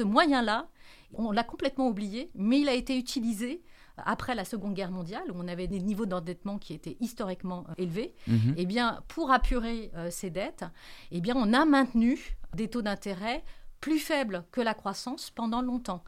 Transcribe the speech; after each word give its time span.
ce 0.00 0.04
moyen-là, 0.04 0.66
on 1.12 1.30
l'a 1.30 1.44
complètement 1.44 1.86
oublié, 1.88 2.30
mais 2.34 2.60
il 2.60 2.68
a 2.70 2.74
été 2.74 2.96
utilisé 2.96 3.60
après 3.98 4.34
la 4.34 4.46
Seconde 4.46 4.72
Guerre 4.72 4.90
mondiale, 4.90 5.24
où 5.30 5.34
on 5.36 5.46
avait 5.46 5.66
des 5.66 5.78
niveaux 5.80 6.06
d'endettement 6.06 6.56
qui 6.56 6.72
étaient 6.72 6.96
historiquement 7.00 7.66
euh, 7.68 7.74
élevés, 7.76 8.14
Mhm. 8.26 8.54
eh 8.56 8.64
bien, 8.64 9.00
pour 9.08 9.30
apurer 9.30 9.90
euh, 9.94 10.08
ces 10.10 10.30
dettes, 10.30 10.64
eh 11.12 11.20
bien, 11.20 11.34
on 11.36 11.52
a 11.52 11.66
maintenu 11.66 12.18
des 12.56 12.68
taux 12.68 12.80
d'intérêt 12.80 13.44
plus 13.80 13.98
faibles 13.98 14.44
que 14.52 14.62
la 14.62 14.72
croissance 14.72 15.28
pendant 15.30 15.60
longtemps. 15.60 16.02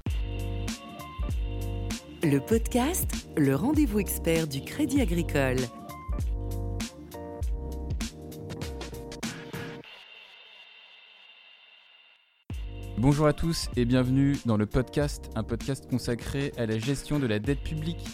Le 2.22 2.38
podcast, 2.38 3.10
le 3.36 3.54
rendez-vous 3.54 3.98
expert 3.98 4.46
du 4.46 4.62
Crédit 4.62 5.02
Agricole. 5.02 5.58
Bonjour 13.02 13.26
à 13.26 13.32
tous 13.32 13.68
et 13.74 13.84
bienvenue 13.84 14.36
dans 14.46 14.56
le 14.56 14.64
podcast, 14.64 15.28
un 15.34 15.42
podcast 15.42 15.90
consacré 15.90 16.52
à 16.56 16.66
la 16.66 16.78
gestion 16.78 17.18
de 17.18 17.26
la 17.26 17.40
dette 17.40 17.64
publique. 17.64 18.06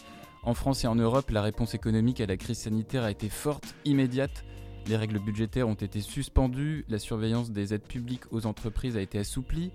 En 0.44 0.54
France 0.54 0.82
et 0.82 0.86
en 0.86 0.94
Europe, 0.94 1.28
la 1.28 1.42
réponse 1.42 1.74
économique 1.74 2.22
à 2.22 2.26
la 2.26 2.38
crise 2.38 2.56
sanitaire 2.56 3.02
a 3.02 3.10
été 3.10 3.28
forte, 3.28 3.74
immédiate. 3.84 4.46
Les 4.86 4.96
règles 4.96 5.18
budgétaires 5.18 5.68
ont 5.68 5.74
été 5.74 6.00
suspendues, 6.00 6.86
la 6.88 6.98
surveillance 6.98 7.50
des 7.50 7.74
aides 7.74 7.86
publiques 7.86 8.32
aux 8.32 8.46
entreprises 8.46 8.96
a 8.96 9.02
été 9.02 9.18
assouplie. 9.18 9.72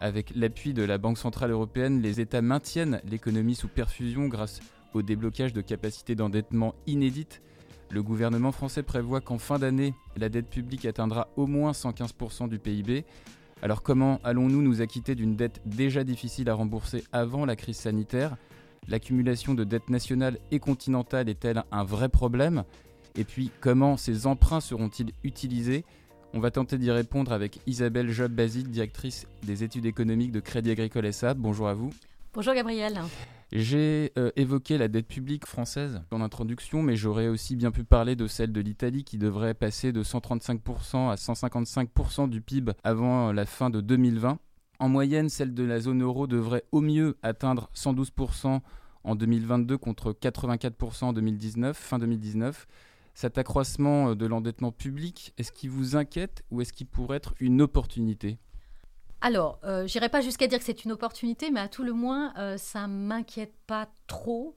Avec 0.00 0.32
l'appui 0.34 0.72
de 0.72 0.82
la 0.82 0.96
Banque 0.96 1.18
Centrale 1.18 1.50
Européenne, 1.50 2.00
les 2.00 2.22
États 2.22 2.40
maintiennent 2.40 3.02
l'économie 3.04 3.56
sous 3.56 3.68
perfusion 3.68 4.28
grâce 4.28 4.60
au 4.94 5.02
déblocage 5.02 5.52
de 5.52 5.60
capacités 5.60 6.14
d'endettement 6.14 6.74
inédites. 6.86 7.42
Le 7.90 8.02
gouvernement 8.02 8.50
français 8.50 8.82
prévoit 8.82 9.20
qu'en 9.20 9.36
fin 9.36 9.58
d'année, 9.58 9.92
la 10.16 10.30
dette 10.30 10.48
publique 10.48 10.86
atteindra 10.86 11.28
au 11.36 11.46
moins 11.46 11.72
115% 11.72 12.48
du 12.48 12.58
PIB. 12.58 13.04
Alors 13.62 13.82
comment 13.82 14.20
allons-nous 14.24 14.62
nous 14.62 14.82
acquitter 14.82 15.14
d'une 15.14 15.36
dette 15.36 15.60
déjà 15.64 16.04
difficile 16.04 16.50
à 16.50 16.54
rembourser 16.54 17.04
avant 17.12 17.46
la 17.46 17.56
crise 17.56 17.76
sanitaire? 17.76 18.36
L'accumulation 18.88 19.54
de 19.54 19.64
dettes 19.64 19.88
nationales 19.88 20.38
et 20.50 20.58
continentales 20.58 21.28
est-elle 21.28 21.64
un 21.72 21.84
vrai 21.84 22.08
problème? 22.08 22.64
Et 23.16 23.24
puis 23.24 23.50
comment 23.60 23.96
ces 23.96 24.26
emprunts 24.26 24.60
seront-ils 24.60 25.12
utilisés? 25.22 25.84
On 26.34 26.40
va 26.40 26.50
tenter 26.50 26.78
d'y 26.78 26.90
répondre 26.90 27.32
avec 27.32 27.60
Isabelle 27.66 28.10
Job-Basile, 28.10 28.68
directrice 28.68 29.26
des 29.44 29.62
études 29.62 29.86
économiques 29.86 30.32
de 30.32 30.40
Crédit 30.40 30.72
Agricole 30.72 31.12
SA. 31.12 31.32
Bonjour 31.34 31.68
à 31.68 31.74
vous. 31.74 31.90
Bonjour 32.34 32.54
Gabriel. 32.54 33.00
J'ai 33.52 34.12
euh, 34.18 34.30
évoqué 34.36 34.78
la 34.78 34.88
dette 34.88 35.06
publique 35.06 35.46
française 35.46 36.02
en 36.10 36.20
introduction, 36.20 36.82
mais 36.82 36.96
j'aurais 36.96 37.28
aussi 37.28 37.56
bien 37.56 37.70
pu 37.70 37.84
parler 37.84 38.16
de 38.16 38.26
celle 38.26 38.52
de 38.52 38.60
l'Italie 38.60 39.04
qui 39.04 39.18
devrait 39.18 39.54
passer 39.54 39.92
de 39.92 40.02
135% 40.02 41.10
à 41.10 41.14
155% 41.14 42.28
du 42.28 42.40
PIB 42.40 42.72
avant 42.82 43.32
la 43.32 43.46
fin 43.46 43.70
de 43.70 43.80
2020. 43.80 44.38
En 44.80 44.88
moyenne, 44.88 45.28
celle 45.28 45.54
de 45.54 45.62
la 45.62 45.78
zone 45.78 46.02
euro 46.02 46.26
devrait 46.26 46.64
au 46.72 46.80
mieux 46.80 47.16
atteindre 47.22 47.70
112% 47.74 48.60
en 49.04 49.14
2022 49.14 49.78
contre 49.78 50.12
84% 50.12 51.04
en 51.04 51.12
2019, 51.12 51.76
fin 51.76 51.98
2019. 51.98 52.66
Cet 53.14 53.38
accroissement 53.38 54.16
de 54.16 54.26
l'endettement 54.26 54.72
public, 54.72 55.32
est-ce 55.38 55.52
qui 55.52 55.68
vous 55.68 55.94
inquiète 55.94 56.42
ou 56.50 56.60
est-ce 56.60 56.72
qu'il 56.72 56.88
pourrait 56.88 57.18
être 57.18 57.34
une 57.38 57.62
opportunité? 57.62 58.38
Alors, 59.20 59.58
euh, 59.64 59.86
j'irai 59.86 60.08
pas 60.08 60.20
jusqu'à 60.20 60.46
dire 60.46 60.58
que 60.58 60.64
c'est 60.64 60.84
une 60.84 60.92
opportunité, 60.92 61.50
mais 61.50 61.60
à 61.60 61.68
tout 61.68 61.82
le 61.82 61.92
moins, 61.92 62.34
euh, 62.36 62.56
ça 62.58 62.86
m'inquiète 62.86 63.54
pas 63.66 63.88
trop, 64.06 64.54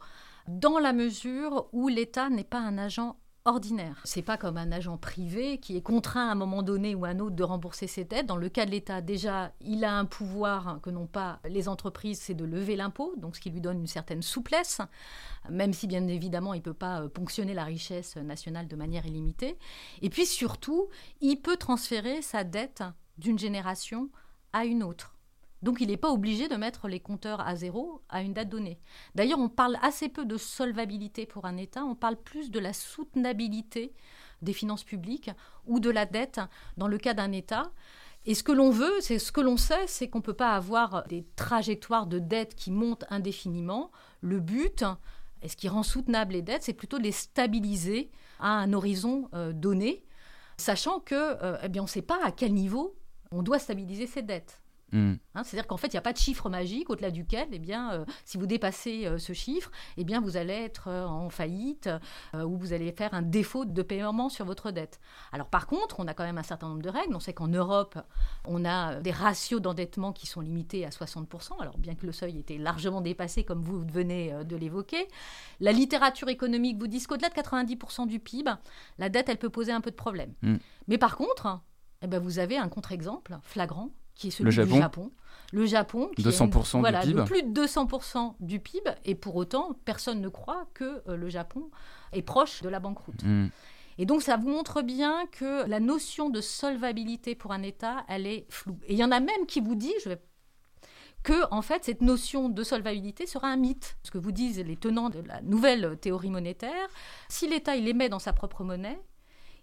dans 0.47 0.79
la 0.79 0.93
mesure 0.93 1.67
où 1.71 1.87
l'État 1.87 2.29
n'est 2.29 2.43
pas 2.43 2.59
un 2.59 2.77
agent 2.77 3.17
ordinaire. 3.47 4.01
C'est 4.03 4.21
pas 4.21 4.37
comme 4.37 4.57
un 4.57 4.71
agent 4.71 4.97
privé 4.97 5.57
qui 5.57 5.77
est 5.77 5.81
contraint 5.81 6.27
à 6.27 6.31
un 6.31 6.35
moment 6.35 6.63
donné 6.63 6.95
ou 6.95 7.05
à 7.05 7.09
un 7.09 7.19
autre 7.19 7.35
de 7.35 7.43
rembourser 7.43 7.87
ses 7.87 8.03
dettes. 8.03 8.25
Dans 8.25 8.35
le 8.35 8.49
cas 8.49 8.65
de 8.65 8.71
l'État, 8.71 9.01
déjà, 9.01 9.53
il 9.61 9.85
a 9.85 9.97
un 9.97 10.05
pouvoir 10.05 10.79
que 10.81 10.89
n'ont 10.89 11.07
pas 11.07 11.39
les 11.47 11.69
entreprises, 11.69 12.19
c'est 12.19 12.33
de 12.33 12.43
lever 12.43 12.75
l'impôt, 12.75 13.13
donc 13.17 13.35
ce 13.35 13.41
qui 13.41 13.49
lui 13.49 13.61
donne 13.61 13.79
une 13.79 13.87
certaine 13.87 14.21
souplesse, 14.21 14.81
même 15.49 15.73
si 15.73 15.87
bien 15.87 16.05
évidemment 16.07 16.53
il 16.53 16.61
peut 16.61 16.73
pas 16.73 17.01
euh, 17.01 17.07
ponctionner 17.07 17.53
la 17.53 17.63
richesse 17.63 18.17
nationale 18.17 18.67
de 18.67 18.75
manière 18.75 19.05
illimitée. 19.05 19.57
Et 20.01 20.09
puis 20.09 20.25
surtout, 20.25 20.89
il 21.21 21.37
peut 21.37 21.57
transférer 21.57 22.21
sa 22.21 22.43
dette 22.43 22.83
d'une 23.17 23.39
génération 23.39 24.09
à 24.53 24.65
une 24.65 24.83
autre. 24.83 25.17
Donc 25.63 25.81
il 25.81 25.87
n'est 25.87 25.97
pas 25.97 26.11
obligé 26.11 26.47
de 26.47 26.55
mettre 26.55 26.87
les 26.87 26.99
compteurs 26.99 27.41
à 27.41 27.55
zéro 27.55 28.01
à 28.09 28.21
une 28.21 28.33
date 28.33 28.49
donnée. 28.49 28.79
D'ailleurs, 29.15 29.39
on 29.39 29.49
parle 29.49 29.77
assez 29.81 30.07
peu 30.07 30.25
de 30.25 30.37
solvabilité 30.37 31.25
pour 31.25 31.45
un 31.45 31.57
État, 31.57 31.83
on 31.83 31.95
parle 31.95 32.17
plus 32.17 32.51
de 32.51 32.59
la 32.59 32.73
soutenabilité 32.73 33.93
des 34.43 34.53
finances 34.53 34.83
publiques 34.83 35.31
ou 35.65 35.79
de 35.79 35.89
la 35.89 36.05
dette 36.05 36.39
dans 36.77 36.87
le 36.87 36.97
cas 36.97 37.15
d'un 37.15 37.31
État. 37.31 37.71
Et 38.25 38.35
ce 38.35 38.43
que 38.43 38.51
l'on 38.51 38.69
veut, 38.69 38.93
c'est 38.99 39.19
ce 39.19 39.31
que 39.31 39.41
l'on 39.41 39.57
sait, 39.57 39.87
c'est 39.87 40.09
qu'on 40.09 40.19
ne 40.19 40.23
peut 40.23 40.33
pas 40.33 40.53
avoir 40.53 41.07
des 41.07 41.25
trajectoires 41.35 42.07
de 42.07 42.19
dette 42.19 42.55
qui 42.55 42.71
montent 42.71 43.05
indéfiniment. 43.09 43.89
Le 44.21 44.39
but, 44.39 44.83
et 45.41 45.47
ce 45.47 45.55
qui 45.55 45.69
rend 45.69 45.83
soutenables 45.83 46.33
les 46.33 46.41
dettes, 46.41 46.63
c'est 46.63 46.73
plutôt 46.73 46.97
de 46.97 47.03
les 47.03 47.11
stabiliser 47.11 48.11
à 48.39 48.49
un 48.49 48.73
horizon 48.73 49.29
euh, 49.33 49.53
donné, 49.53 50.03
sachant 50.57 50.99
que, 50.99 51.15
euh, 51.15 51.57
eh 51.63 51.69
bien, 51.69 51.83
on 51.83 51.85
ne 51.85 51.89
sait 51.89 52.01
pas 52.01 52.19
à 52.23 52.31
quel 52.31 52.53
niveau 52.53 52.95
on 53.31 53.43
doit 53.43 53.59
stabiliser 53.59 54.07
ces 54.07 54.21
dettes. 54.21 54.61
Hmm. 54.93 55.15
Hein, 55.35 55.43
C'est-à-dire 55.43 55.67
qu'en 55.67 55.75
fait, 55.75 55.87
il 55.87 55.95
n'y 55.95 55.99
a 55.99 56.01
pas 56.01 56.13
de 56.13 56.17
chiffre 56.17 56.49
magique 56.49 56.89
au-delà 56.89 57.11
duquel, 57.11 57.47
eh 57.51 57.59
bien, 57.59 57.91
euh, 57.91 58.05
si 58.23 58.37
vous 58.37 58.45
dépassez 58.45 59.05
euh, 59.05 59.17
ce 59.17 59.33
chiffre, 59.33 59.69
eh 59.97 60.05
bien, 60.05 60.21
vous 60.21 60.37
allez 60.37 60.53
être 60.53 60.87
euh, 60.87 61.05
en 61.05 61.29
faillite 61.29 61.89
ou 62.33 62.57
vous 62.57 62.73
allez 62.73 62.91
faire 62.91 63.13
un 63.13 63.21
défaut 63.21 63.65
de 63.65 63.81
paiement 63.81 64.29
sur 64.29 64.45
votre 64.45 64.71
dette. 64.71 64.99
Alors, 65.31 65.47
par 65.47 65.67
contre, 65.67 65.99
on 65.99 66.07
a 66.07 66.13
quand 66.13 66.23
même 66.23 66.37
un 66.37 66.43
certain 66.43 66.69
nombre 66.69 66.81
de 66.81 66.89
règles. 66.89 67.15
On 67.15 67.19
sait 67.19 67.33
qu'en 67.33 67.47
Europe, 67.47 67.99
on 68.45 68.63
a 68.65 68.95
des 68.95 69.11
ratios 69.11 69.61
d'endettement 69.61 70.13
qui 70.13 70.27
sont 70.27 70.41
limités 70.41 70.85
à 70.85 70.89
60%, 70.89 71.59
alors 71.59 71.77
bien 71.77 71.95
que 71.95 72.05
le 72.05 72.11
seuil 72.11 72.37
était 72.37 72.57
largement 72.57 73.01
dépassé, 73.01 73.43
comme 73.43 73.61
vous 73.61 73.83
venez 73.91 74.33
de 74.45 74.55
l'évoquer. 74.55 75.07
La 75.59 75.71
littérature 75.71 76.29
économique 76.29 76.77
vous 76.77 76.87
dit 76.87 77.01
qu'au-delà 77.03 77.29
de 77.29 77.33
90% 77.33 78.07
du 78.07 78.19
PIB, 78.19 78.51
la 78.97 79.09
dette, 79.09 79.29
elle 79.29 79.37
peut 79.37 79.49
poser 79.49 79.71
un 79.71 79.81
peu 79.81 79.91
de 79.91 79.95
problème. 79.95 80.33
Mm. 80.41 80.55
Mais 80.87 80.97
par 80.97 81.17
contre, 81.17 81.59
eh 82.01 82.07
ben, 82.07 82.19
vous 82.19 82.39
avez 82.39 82.57
un 82.57 82.69
contre-exemple 82.69 83.37
flagrant 83.43 83.89
qui 84.15 84.27
est 84.27 84.31
celui 84.31 84.55
Le 84.55 84.65
du 84.65 84.75
Japon. 84.77 85.11
Le 85.53 85.65
Japon, 85.65 86.09
qui 86.15 86.23
200% 86.23 86.47
est 86.47 86.47
du 86.47 86.79
voilà, 86.79 87.05
de 87.05 87.13
PIB. 87.13 87.23
plus 87.23 87.43
de 87.43 87.65
200% 87.65 88.33
du 88.39 88.59
PIB, 88.59 88.91
et 89.05 89.15
pour 89.15 89.35
autant, 89.35 89.77
personne 89.85 90.19
ne 90.19 90.27
croit 90.27 90.67
que 90.73 91.01
euh, 91.07 91.15
le 91.15 91.29
Japon 91.29 91.69
est 92.11 92.21
proche 92.21 92.61
de 92.61 92.69
la 92.69 92.79
banqueroute. 92.79 93.23
Hmm. 93.23 93.47
Et 93.97 94.05
donc, 94.05 94.21
ça 94.21 94.37
vous 94.37 94.49
montre 94.49 94.81
bien 94.81 95.25
que 95.31 95.67
la 95.67 95.79
notion 95.79 96.29
de 96.29 96.41
solvabilité 96.41 97.33
pour 97.33 97.51
un 97.51 97.63
État, 97.63 98.03
elle 98.09 98.27
est 98.27 98.45
floue. 98.49 98.77
Et 98.87 98.93
il 98.93 98.99
y 98.99 99.03
en 99.03 99.11
a 99.11 99.19
même 99.19 99.45
qui 99.47 99.61
vous 99.61 99.79
je 100.03 100.09
vais 100.09 100.19
que 101.23 101.51
en 101.51 101.61
fait 101.61 101.83
cette 101.83 102.01
notion 102.01 102.47
de 102.47 102.63
solvabilité 102.63 103.25
sera 103.25 103.47
un 103.47 103.57
mythe. 103.57 103.97
Ce 104.03 104.11
que 104.11 104.17
vous 104.17 104.31
disent 104.31 104.59
les 104.59 104.77
tenants 104.77 105.09
de 105.09 105.19
la 105.19 105.41
nouvelle 105.41 105.97
théorie 105.99 106.29
monétaire, 106.29 106.87
si 107.27 107.49
l'État 107.49 107.75
il 107.75 107.87
émet 107.87 108.07
dans 108.07 108.19
sa 108.19 108.33
propre 108.33 108.63
monnaie, 108.63 108.99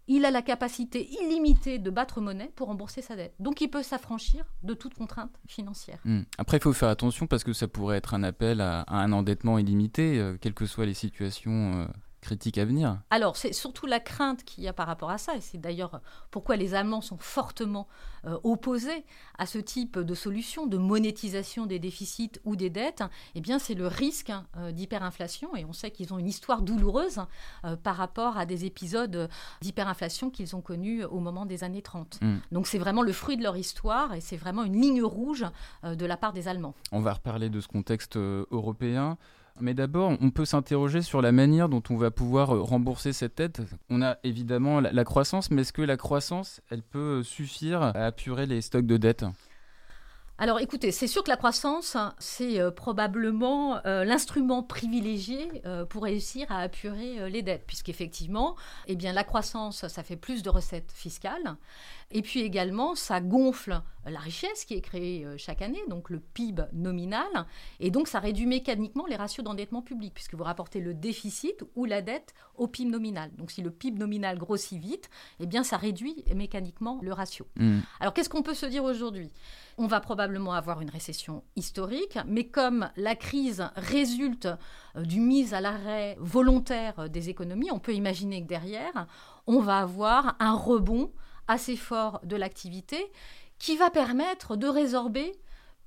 il 0.07 0.25
a 0.25 0.31
la 0.31 0.43
capacité 0.43 1.09
illimitée 1.23 1.79
de 1.79 1.91
battre 1.91 2.21
monnaie 2.21 2.51
pour 2.57 2.69
rembourser 2.69 3.03
sa 3.03 3.17
dette. 3.17 3.35
Donc 3.41 3.61
il 3.61 3.69
peut 3.69 3.83
s'affranchir 3.83 4.45
de 4.63 4.75
toute 4.75 4.95
contrainte 4.95 5.41
financière. 5.47 5.99
Hmm. 6.05 6.23
Après, 6.39 6.59
il 6.59 6.63
faut 6.63 6.73
faire 6.73 6.89
attention 6.89 7.27
parce 7.27 7.45
que 7.45 7.53
ça 7.53 7.69
pourrait 7.69 7.97
être 7.97 8.15
un 8.15 8.23
appel 8.23 8.61
à, 8.61 8.85
un 8.89 9.13
endettement 9.13 9.59
illimité, 9.59 10.19
euh, 10.19 10.37
quelles 10.41 10.55
que 10.55 10.67
soient 10.67 10.87
les 10.87 10.95
situations 10.95 11.73
euh, 11.75 11.87
critiques 12.25 12.59
à 12.59 12.65
venir. 12.65 12.99
Alors, 13.11 13.37
c'est 13.37 13.53
surtout 13.53 13.87
la 13.87 14.01
crainte 14.01 14.45
qu'il 14.45 14.65
y 14.65 14.69
a 14.69 14.73
par 14.73 14.87
rapport 14.87 15.11
à 15.11 15.19
ça, 15.19 15.37
et 15.37 15.41
c'est 15.41 15.59
d'ailleurs 15.59 16.01
pourquoi 16.31 16.57
les 16.57 16.75
Allemands 16.75 17.03
sont 17.03 17.19
fortement 17.19 17.87
euh, 18.27 18.39
opposés 18.43 19.05
à 19.39 19.47
ce 19.47 19.59
type 19.59 19.99
de 19.99 20.15
solution 20.15 20.67
de 20.67 20.79
monétisation 20.79 21.67
des 21.67 21.79
déficits 21.79 22.33
ou 22.45 22.57
des 22.57 22.71
dettes. 22.71 23.03
Eh 23.35 23.41
bien, 23.41 23.59
c'est 23.59 23.75
le 23.75 23.87
risque 23.87 24.33
euh, 24.57 24.73
d'hyperinflation, 24.73 25.55
et 25.55 25.65
on 25.65 25.73
sait 25.73 25.91
qu'ils 25.91 26.13
ont 26.15 26.19
une 26.19 26.27
histoire 26.27 26.63
douloureuse 26.63 27.21
euh, 27.65 27.77
par 27.77 27.97
rapport 27.97 28.39
à 28.39 28.47
des 28.47 28.65
épisodes 28.65 29.29
d'hyperinflation 29.61 30.31
qu'ils 30.31 30.57
ont 30.57 30.63
connus 30.63 31.05
au 31.05 31.21
moment 31.21 31.45
des 31.45 31.63
années 31.63 31.83
30. 31.83 32.21
Mm. 32.23 32.37
Donc, 32.53 32.67
c'est 32.67 32.79
vraiment 32.79 33.03
le 33.03 33.13
fruit 33.13 33.37
de 33.37 33.43
leur 33.43 33.57
histoire, 33.57 34.15
et 34.15 34.21
c'est 34.21 34.39
vraiment 34.39 34.65
une 34.65 34.81
ligne 34.81 35.03
rouge 35.03 35.45
de 35.85 36.07
la 36.07 36.17
part 36.17 36.33
des 36.33 36.49
Allemands. 36.49 36.75
On 36.91 37.01
va 37.01 37.13
reparler 37.13 37.51
de 37.51 37.61
ce 37.61 37.69
contexte 37.69 38.17
européen. 38.17 39.19
Mais 39.61 39.75
d'abord, 39.75 40.17
on 40.21 40.31
peut 40.31 40.45
s'interroger 40.45 41.01
sur 41.01 41.23
la 41.23 41.31
manière 41.31 41.69
dont 41.69 41.83
on 41.89 41.97
va 41.97 42.11
pouvoir 42.11 42.55
euh, 42.55 42.61
rembourser 42.61 43.13
cette 43.13 43.39
dette. 43.39 43.63
On 43.89 44.03
a 44.03 44.19
évidemment 44.25 44.81
la, 44.81 45.05
croissance, 45.05 45.51
mais 45.51 45.63
est-ce 45.63 45.73
que 45.73 45.83
la 45.83 45.97
croissance, 45.97 46.61
elle 46.71 46.83
peut 46.83 47.23
suffire 47.23 47.83
à 47.83 48.07
apurer 48.07 48.47
les 48.47 48.61
stocks 48.61 48.87
de 48.87 48.97
dette? 48.97 49.25
Alors 50.37 50.59
écoutez, 50.59 50.91
c'est 50.91 51.07
sûr 51.07 51.23
que 51.23 51.31
la 51.31 51.37
croissance, 51.37 51.95
hein, 51.95 52.13
c'est 52.19 52.59
euh, 52.59 52.73
probablement 52.73 53.79
euh, 53.87 54.05
l'instrument 54.05 54.65
privilégié 54.65 55.63
euh, 55.65 55.85
pour 55.85 56.03
réussir 56.03 56.51
à 56.51 56.59
apurer 56.59 57.31
les 57.31 57.43
dettes, 57.43 57.63
puisqu'effectivement, 57.69 58.57
eh 58.89 58.97
bien, 58.97 59.13
la 59.13 59.23
croissance, 59.23 59.87
ça 59.87 60.03
fait 60.03 60.17
plus 60.17 60.43
de 60.43 60.51
recettes 60.51 60.91
fiscales, 60.93 61.57
et 62.11 62.21
puis 62.21 62.41
également, 62.41 62.97
ça 62.97 63.21
gonfle 63.21 63.81
la 64.07 64.19
richesse 64.19 64.65
qui 64.65 64.75
est 64.75 64.81
créée 64.81 65.25
chaque 65.39 65.63
année, 65.63 65.81
donc 65.89 66.11
le 66.11 66.19
PIB 66.19 66.65
nominal, 66.73 67.47
et 67.81 67.91
donc 67.91 68.09
ça 68.09 68.19
réduit 68.19 68.47
mécaniquement 68.47 69.07
les 69.07 69.17
ratios 69.17 69.45
d'endettement 69.45 69.83
public, 69.83 70.13
puisque 70.15 70.35
vous 70.35 70.45
rapportez 70.45 70.81
le 70.81 70.95
déficit 70.95 71.65
ou 71.77 71.85
la 71.85 72.03
dette 72.03 72.35
au 72.57 72.67
PIB 72.67 72.91
nominal. 72.91 73.31
Donc 73.37 73.51
si 73.51 73.63
le 73.63 73.71
PIB 73.71 73.99
nominal 73.99 74.37
grossit 74.37 74.79
vite, 74.79 75.09
eh 75.41 75.47
bien 75.47 75.63
ça 75.63 75.77
réduit 75.77 76.25
mécaniquement 76.35 76.99
le 77.03 77.13
ratio. 77.13 77.47
Hmm. 77.57 77.81
Alors 78.01 78.13
qu'est-ce 78.13 78.29
qu'on 78.29 78.43
peut 78.43 78.55
se 78.55 78.67
dire 78.67 78.85
aujourd'hui? 78.85 79.31
On 79.77 79.87
va 79.87 80.01
probablement 80.01 80.53
avoir 80.53 80.81
une 80.81 80.91
récession 80.91 81.43
historique, 81.57 82.19
mais 82.27 82.47
comme 82.47 82.91
la 82.97 83.17
crise 83.17 83.69
résulte 83.75 84.49
euh, 84.97 85.03
du 85.03 85.21
mise 85.21 85.53
à 85.53 85.61
l'arrêt 85.61 86.17
volontaire 86.21 87.09
des 87.11 87.29
économies, 87.29 87.73
on 87.73 87.81
peut 87.81 87.95
imaginer 87.95 88.43
que 88.43 88.49
derrière, 88.49 89.07
on 89.47 89.61
va 89.61 89.79
avoir 89.79 90.37
un 90.39 90.55
rebond 90.55 91.13
assez 91.49 91.77
fort 91.77 92.21
de 92.25 92.37
l'activité 92.37 93.13
qui 93.59 93.77
va 93.77 93.91
permettre 93.91 94.57
de 94.57 94.69
résorber 94.69 95.33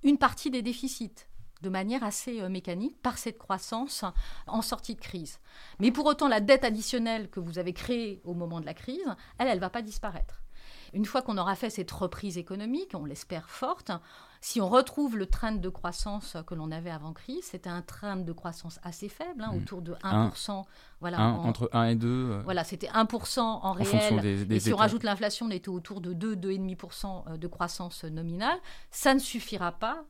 une 0.04 0.18
partie 0.18 0.51
des 0.51 0.62
déficits 0.62 1.28
de 1.62 1.69
manière 1.69 2.04
assez 2.04 2.42
euh, 2.42 2.50
mécanique 2.50 3.01
par 3.01 3.18
cette 3.18 3.38
croissance 3.38 4.04
en 4.48 4.62
sortie 4.62 4.95
de 4.95 5.01
crise. 5.01 5.39
Mais 5.80 5.92
pour 5.92 6.06
autant, 6.06 6.28
la 6.28 6.39
dette 6.39 6.63
additionnelle 6.63 7.30
que 7.30 7.39
vous 7.39 7.57
avez 7.57 7.74
créée 7.74 8.22
au 8.24 8.34
moment 8.34 8.60
de 8.60 8.66
la 8.66 8.74
crise, 8.74 9.16
elle, 9.38 9.48
elle 9.48 9.56
ne 9.56 9.62
va 9.62 9.69
pas 9.69 9.81
disparaître. 9.81 10.44
Une 10.94 11.06
fois 11.06 11.22
qu'on 11.22 11.38
aura 11.38 11.56
fait 11.56 11.69
cette 11.69 11.92
reprise 11.92 12.38
économique, 12.38 12.92
on 12.94 13.06
l'espère 13.06 13.50
forte, 13.50 13.92
si 14.42 14.62
on 14.62 14.69
retrouve 14.69 15.18
le 15.18 15.25
train 15.25 15.51
de 15.51 15.69
croissance 15.69 16.38
que 16.45 16.54
l'on 16.56 16.72
avait 16.72 16.89
avant 16.89 17.13
crise, 17.13 17.44
c'était 17.44 17.69
un 17.69 17.81
train 17.81 18.18
de 18.18 18.31
croissance 18.31 18.80
assez 18.84 19.10
faible, 19.10 19.44
hein, 19.44 19.51
mmh. 19.54 19.57
autour 19.57 19.81
de 19.81 19.94
1%. 20.04 20.63
voilà, 21.00 21.22
entre 21.22 21.69
1 21.74 21.84
et 21.86 21.95
2. 21.95 22.07
Euh, 22.07 22.42
voilà, 22.44 22.63
c'était 22.63 22.88
1% 22.88 23.39
en, 23.39 23.72
réel. 23.72 24.51
et 24.51 24.60
si 24.60 24.74
on 24.74 24.78
rajoute 24.78 25.04
l'inflation, 25.04 25.48
on 25.48 25.51
était 25.51 25.69
autour 25.69 26.01
de 26.01 26.13
2-2,5% 26.13 27.24
euh, 27.34 27.38
de 27.38 27.48
croissance 27.48 28.04
nominale. 28.04 28.57
Ça 28.92 29.13
ne 29.13 29.19
suffira 29.19 29.72
pas 29.72 30.06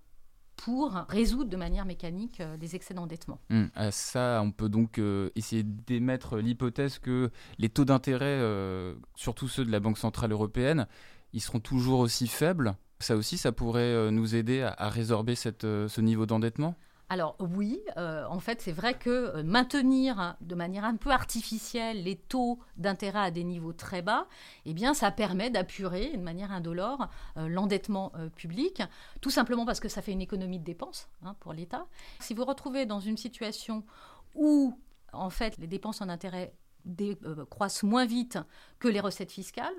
pour 0.58 0.94
résoudre 1.08 1.50
de 1.50 1.56
manière 1.56 1.86
mécanique 1.86 2.42
euh, 2.42 2.58
les 2.60 2.76
excès 2.76 2.94
d'endettement. 2.94 3.40
Hum, 3.50 3.70
ça, 3.92 4.42
on 4.44 4.52
peut 4.52 4.68
donc 4.68 4.98
euh, 4.98 5.30
essayer 5.36 5.64
d'émettre 5.64 6.38
l'hypothèse 6.38 7.00
que 7.00 7.32
les 7.60 7.70
taux 7.70 7.86
d'intérêt, 7.86 8.26
euh, 8.26 8.96
surtout 9.16 9.48
ceux 9.48 9.64
de 9.64 9.72
la 9.72 9.80
Banque 9.80 9.98
Centrale 9.98 10.32
Européenne, 10.32 10.88
ils 11.32 11.42
seront 11.42 11.60
toujours 11.60 12.00
aussi 12.00 12.28
faibles. 12.28 12.76
Ça 13.00 13.16
aussi, 13.16 13.38
ça 13.38 13.52
pourrait 13.52 14.12
nous 14.12 14.36
aider 14.36 14.64
à, 14.64 14.90
résorber 14.90 15.36
ce 15.36 16.02
niveau 16.02 16.26
d'endettement? 16.26 16.76
Alors 17.10 17.38
oui, 17.40 17.80
euh, 17.96 18.26
en 18.28 18.40
fait, 18.42 18.62
c'est 18.62 18.74
vrai 18.74 18.94
que 18.94 19.10
euh, 19.10 19.44
maintenir 19.44 20.36
de 20.42 20.56
manière 20.56 20.84
un 20.84 20.98
peu 20.98 21.12
artificielle 21.12 22.04
les 22.04 22.18
taux 22.18 22.60
d'intérêt 22.76 23.20
à 23.20 23.32
des 23.32 23.46
niveaux 23.46 23.72
très 23.72 24.02
bas, 24.02 24.28
eh 24.66 24.74
bien, 24.74 24.94
ça 24.94 25.10
permet 25.12 25.50
d'apurer 25.50 26.18
de 26.18 26.22
manière 26.22 26.52
indolore 26.52 27.08
euh, 27.38 27.48
l'endettement 27.48 28.12
public, 28.36 28.82
tout 29.22 29.30
simplement 29.30 29.66
parce 29.66 29.80
que 29.80 29.88
ça 29.88 30.02
fait 30.02 30.12
une 30.12 30.22
économie 30.22 30.60
de 30.60 30.66
dépenses 30.66 31.08
hein, 31.24 31.36
pour 31.40 31.54
l'État. 31.54 31.88
Si 32.20 32.34
vous 32.34 32.44
retrouvez 32.44 32.86
dans 32.86 33.00
une 33.00 33.18
situation 33.18 33.86
où, 34.36 34.78
en 35.14 35.30
fait, 35.30 35.58
les 35.60 35.68
dépenses 35.68 36.02
en 36.02 36.10
intérêt 36.10 36.54
croissent 37.50 37.84
moins 37.84 38.06
vite 38.06 38.38
que 38.80 38.88
les 38.88 39.00
recettes 39.00 39.32
fiscales, 39.32 39.76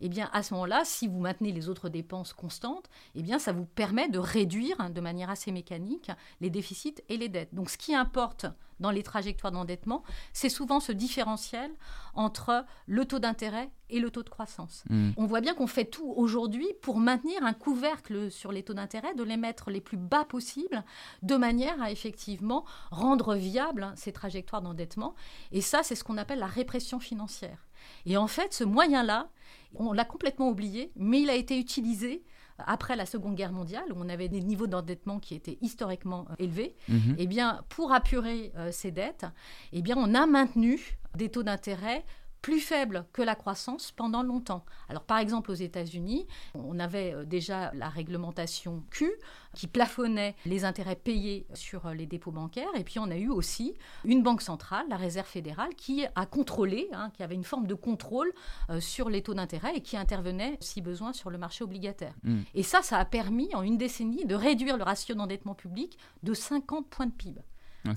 eh 0.00 0.08
bien 0.08 0.28
à 0.32 0.42
ce 0.42 0.54
moment-là, 0.54 0.82
si 0.84 1.08
vous 1.08 1.20
maintenez 1.20 1.52
les 1.52 1.68
autres 1.68 1.88
dépenses 1.88 2.32
constantes, 2.32 2.88
eh 3.14 3.22
bien 3.22 3.38
ça 3.38 3.52
vous 3.52 3.66
permet 3.66 4.08
de 4.08 4.18
réduire 4.18 4.76
hein, 4.80 4.90
de 4.90 5.00
manière 5.00 5.30
assez 5.30 5.52
mécanique 5.52 6.10
les 6.40 6.50
déficits 6.50 6.96
et 7.08 7.16
les 7.16 7.28
dettes. 7.28 7.54
Donc 7.54 7.70
ce 7.70 7.78
qui 7.78 7.94
importe 7.94 8.46
dans 8.80 8.90
les 8.90 9.02
trajectoires 9.02 9.52
d'endettement, 9.52 10.02
c'est 10.32 10.48
souvent 10.48 10.80
ce 10.80 10.92
différentiel 10.92 11.70
entre 12.14 12.64
le 12.86 13.04
taux 13.04 13.18
d'intérêt 13.18 13.70
et 13.88 14.00
le 14.00 14.10
taux 14.10 14.22
de 14.22 14.28
croissance. 14.28 14.84
Mmh. 14.90 15.12
On 15.16 15.26
voit 15.26 15.40
bien 15.40 15.54
qu'on 15.54 15.66
fait 15.66 15.84
tout 15.84 16.12
aujourd'hui 16.16 16.68
pour 16.82 16.98
maintenir 16.98 17.42
un 17.44 17.52
couvercle 17.52 18.30
sur 18.30 18.52
les 18.52 18.62
taux 18.62 18.74
d'intérêt, 18.74 19.14
de 19.14 19.22
les 19.22 19.36
mettre 19.36 19.70
les 19.70 19.80
plus 19.80 19.96
bas 19.96 20.24
possibles, 20.24 20.84
de 21.22 21.36
manière 21.36 21.80
à 21.80 21.90
effectivement 21.90 22.64
rendre 22.90 23.34
viables 23.34 23.84
hein, 23.84 23.94
ces 23.96 24.12
trajectoires 24.12 24.62
d'endettement. 24.62 25.14
Et 25.52 25.60
ça, 25.60 25.82
c'est 25.82 25.94
ce 25.94 26.04
qu'on 26.04 26.18
appelle 26.18 26.40
la 26.40 26.46
répression 26.46 26.98
financière. 26.98 27.66
Et 28.04 28.16
en 28.16 28.26
fait, 28.26 28.52
ce 28.52 28.64
moyen-là, 28.64 29.28
on 29.78 29.92
l'a 29.92 30.04
complètement 30.04 30.48
oublié, 30.48 30.92
mais 30.96 31.22
il 31.22 31.30
a 31.30 31.34
été 31.34 31.58
utilisé 31.58 32.22
après 32.58 32.96
la 32.96 33.06
Seconde 33.06 33.34
Guerre 33.34 33.52
mondiale, 33.52 33.84
où 33.92 33.96
on 33.98 34.08
avait 34.08 34.28
des 34.28 34.40
niveaux 34.40 34.66
d'endettement 34.66 35.18
qui 35.18 35.34
étaient 35.34 35.58
historiquement 35.60 36.26
euh, 36.30 36.34
élevés, 36.38 36.74
mhm. 36.88 37.16
eh 37.18 37.26
bien, 37.26 37.62
pour 37.68 37.92
apurer 37.92 38.52
euh, 38.56 38.70
ces 38.72 38.90
dettes, 38.90 39.26
eh 39.72 39.82
bien, 39.82 39.96
on 39.98 40.14
a 40.14 40.26
maintenu 40.26 40.98
des 41.14 41.30
taux 41.30 41.42
d'intérêt 41.42 42.04
plus 42.46 42.60
faible 42.60 43.06
que 43.12 43.22
la 43.22 43.34
croissance 43.34 43.90
pendant 43.90 44.22
longtemps. 44.22 44.64
Alors 44.88 45.02
par 45.02 45.18
exemple 45.18 45.50
aux 45.50 45.54
États-Unis, 45.54 46.28
on 46.54 46.78
avait 46.78 47.12
euh, 47.12 47.24
déjà 47.24 47.72
la 47.74 47.88
réglementation 47.88 48.84
Q 48.90 49.10
qui 49.52 49.66
plafonnait 49.66 50.36
les 50.44 50.64
intérêts 50.64 50.94
payés 50.94 51.48
sur 51.54 51.86
euh, 51.86 51.94
les 51.94 52.06
dépôts 52.06 52.30
bancaires 52.30 52.70
et 52.76 52.84
puis 52.84 53.00
on 53.00 53.10
a 53.10 53.16
eu 53.16 53.30
aussi 53.30 53.74
une 54.04 54.22
banque 54.22 54.42
centrale, 54.42 54.86
la 54.88 54.96
Réserve 54.96 55.26
fédérale, 55.26 55.74
qui 55.74 56.06
a 56.14 56.24
contrôlé, 56.24 56.88
hein, 56.92 57.10
qui 57.14 57.24
avait 57.24 57.34
une 57.34 57.42
forme 57.42 57.66
de 57.66 57.74
contrôle 57.74 58.32
euh, 58.70 58.78
sur 58.78 59.10
les 59.10 59.22
taux 59.22 59.34
d'intérêt 59.34 59.74
et 59.74 59.80
qui 59.80 59.96
intervenait 59.96 60.56
si 60.60 60.80
besoin 60.80 61.12
sur 61.12 61.30
le 61.30 61.38
marché 61.38 61.64
obligataire. 61.64 62.14
Mm. 62.22 62.42
Et 62.54 62.62
ça, 62.62 62.80
ça 62.80 62.98
a 62.98 63.04
permis 63.04 63.52
en 63.56 63.62
une 63.62 63.76
décennie 63.76 64.24
de 64.24 64.36
réduire 64.36 64.76
le 64.76 64.84
ratio 64.84 65.16
d'endettement 65.16 65.56
public 65.56 65.98
de 66.22 66.32
50 66.32 66.86
points 66.86 67.06
de 67.06 67.12
PIB. 67.12 67.40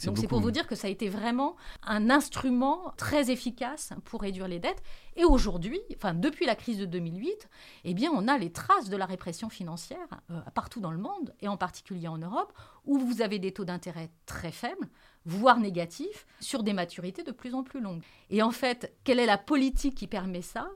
Donc 0.05 0.17
c'est 0.17 0.27
pour 0.27 0.39
vous 0.39 0.51
dire 0.51 0.67
que 0.67 0.75
ça 0.75 0.87
a 0.87 0.89
été 0.89 1.09
vraiment 1.09 1.55
un 1.83 2.09
instrument 2.09 2.93
très 2.97 3.31
efficace 3.31 3.93
pour 4.05 4.21
réduire 4.21 4.47
les 4.47 4.59
dettes. 4.59 4.81
Et 5.15 5.25
aujourd'hui, 5.25 5.79
enfin 5.95 6.13
depuis 6.13 6.45
la 6.45 6.55
crise 6.55 6.77
de 6.77 6.85
2008, 6.85 7.49
eh 7.85 7.93
bien 7.93 8.11
on 8.13 8.27
a 8.27 8.37
les 8.37 8.51
traces 8.51 8.89
de 8.89 8.97
la 8.97 9.05
répression 9.05 9.49
financière 9.49 10.07
euh, 10.31 10.39
partout 10.53 10.79
dans 10.79 10.91
le 10.91 10.97
monde 10.97 11.33
et 11.41 11.47
en 11.47 11.57
particulier 11.57 12.07
en 12.07 12.17
Europe, 12.17 12.53
où 12.85 12.97
vous 12.97 13.21
avez 13.21 13.39
des 13.39 13.51
taux 13.51 13.65
d'intérêt 13.65 14.09
très 14.25 14.51
faibles, 14.51 14.87
voire 15.25 15.59
négatifs, 15.59 16.25
sur 16.39 16.63
des 16.63 16.73
maturités 16.73 17.23
de 17.23 17.31
plus 17.31 17.53
en 17.53 17.63
plus 17.63 17.81
longues. 17.81 18.03
Et 18.29 18.41
en 18.41 18.51
fait, 18.51 18.95
quelle 19.03 19.19
est 19.19 19.25
la 19.25 19.37
politique 19.37 19.95
qui 19.95 20.07
permet 20.07 20.41
ça? 20.41 20.69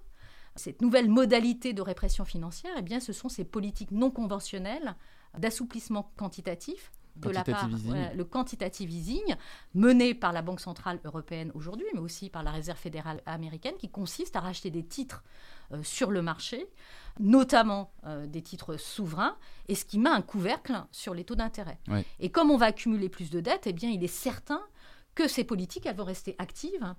Cette 0.56 0.82
nouvelle 0.82 1.10
modalité 1.10 1.74
de 1.74 1.82
répression 1.82 2.26
financière, 2.26 2.74
eh 2.78 2.84
bien, 2.84 3.00
ce 3.00 3.12
sont 3.12 3.30
ces 3.30 3.44
politiques 3.44 3.92
non 3.92 4.12
conventionnelles 4.12 4.96
d'assouplissement 5.38 6.12
quantitatif 6.16 6.92
de 7.16 7.30
la 7.30 7.44
part, 7.44 7.70
le 8.16 8.24
quantitative 8.24 8.90
easing 8.92 9.36
mené 9.74 10.14
par 10.14 10.34
la 10.34 10.42
Banque 10.42 10.60
centrale 10.60 11.00
européenne 11.04 11.52
aujourd'hui, 11.54 11.86
mais 11.94 12.00
aussi 12.00 12.30
par 12.30 12.44
la 12.44 12.52
Réserve 12.52 12.78
fédérale 12.78 13.22
américaine, 13.26 13.76
qui 13.78 13.90
consiste 13.90 14.36
à 14.36 14.40
racheter 14.40 14.72
des 14.72 14.84
titres 14.84 15.24
euh, 15.72 15.84
sur 15.84 16.12
le 16.12 16.22
marché, 16.22 16.68
notamment 17.20 17.92
euh, 18.06 18.26
des 18.28 18.42
titres 18.42 18.78
souverains, 18.78 19.38
et 19.68 19.76
ce 19.76 19.86
qui 19.86 20.00
met 20.00 20.10
un 20.10 20.22
couvercle 20.22 20.74
sur 20.92 21.14
les 21.14 21.24
taux 21.24 21.36
d'intérêt. 21.36 21.80
Et 22.20 22.30
comme 22.30 22.52
on 22.52 22.58
va 22.58 22.68
accumuler 22.68 23.10
plus 23.10 23.30
de 23.30 23.40
dettes, 23.40 23.68
eh 23.68 23.74
bien, 23.74 23.90
il 23.90 24.04
est 24.04 24.08
certain 24.08 24.62
que 25.16 25.28
ces 25.28 25.44
politiques 25.44 25.86
elles 25.86 25.96
vont 25.96 26.04
rester 26.04 26.36
actives 26.40 26.96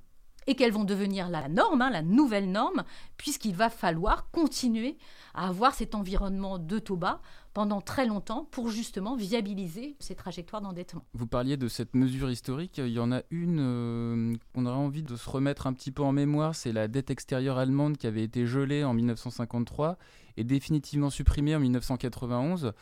et 0.46 0.54
qu'elles 0.54 0.72
vont 0.72 0.84
devenir 0.84 1.28
la 1.28 1.48
norme, 1.48 1.82
hein, 1.82 1.90
la 1.90 2.02
nouvelle 2.02 2.50
norme, 2.50 2.84
puisqu'il 3.16 3.54
va 3.54 3.70
falloir 3.70 4.30
continuer 4.30 4.96
à 5.34 5.48
avoir 5.48 5.74
cet 5.74 5.94
environnement 5.94 6.58
de 6.58 6.78
taux 6.78 6.96
bas 6.96 7.20
pendant 7.54 7.80
très 7.80 8.06
longtemps 8.06 8.48
pour 8.50 8.68
justement 8.68 9.16
viabiliser 9.16 9.96
ces 10.00 10.14
trajectoires 10.14 10.62
d'endettement. 10.62 11.04
Vous 11.14 11.26
parliez 11.26 11.56
de 11.56 11.68
cette 11.68 11.94
mesure 11.94 12.30
historique, 12.30 12.78
il 12.78 12.88
y 12.88 12.98
en 12.98 13.12
a 13.12 13.22
une 13.30 13.58
euh, 13.60 14.34
qu'on 14.52 14.66
aurait 14.66 14.76
envie 14.76 15.02
de 15.02 15.16
se 15.16 15.30
remettre 15.30 15.66
un 15.66 15.72
petit 15.72 15.92
peu 15.92 16.02
en 16.02 16.12
mémoire, 16.12 16.54
c'est 16.54 16.72
la 16.72 16.88
dette 16.88 17.10
extérieure 17.10 17.58
allemande 17.58 17.96
qui 17.96 18.06
avait 18.06 18.24
été 18.24 18.46
gelée 18.46 18.84
en 18.84 18.94
1953 18.94 19.98
et 20.36 20.44
définitivement 20.44 21.10
supprimée 21.10 21.54
en 21.54 21.60
1991 21.60 22.72